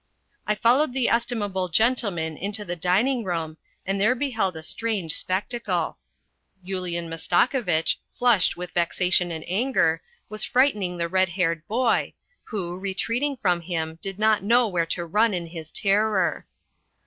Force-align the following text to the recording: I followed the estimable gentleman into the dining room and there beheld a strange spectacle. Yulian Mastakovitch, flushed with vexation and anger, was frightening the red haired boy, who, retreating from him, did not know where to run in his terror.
I 0.47 0.55
followed 0.55 0.93
the 0.93 1.09
estimable 1.09 1.67
gentleman 1.69 2.35
into 2.35 2.65
the 2.65 2.75
dining 2.75 3.23
room 3.23 3.57
and 3.85 4.01
there 4.01 4.15
beheld 4.15 4.57
a 4.57 4.63
strange 4.63 5.13
spectacle. 5.15 5.99
Yulian 6.65 7.07
Mastakovitch, 7.07 7.99
flushed 8.11 8.57
with 8.57 8.71
vexation 8.71 9.29
and 9.31 9.45
anger, 9.47 10.01
was 10.27 10.43
frightening 10.43 10.97
the 10.97 11.07
red 11.07 11.29
haired 11.29 11.67
boy, 11.67 12.15
who, 12.45 12.79
retreating 12.79 13.37
from 13.37 13.61
him, 13.61 13.99
did 14.01 14.17
not 14.17 14.41
know 14.43 14.67
where 14.67 14.87
to 14.87 15.05
run 15.05 15.35
in 15.35 15.45
his 15.45 15.71
terror. 15.71 16.47